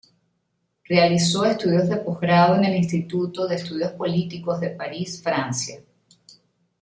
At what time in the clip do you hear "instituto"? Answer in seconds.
2.75-3.45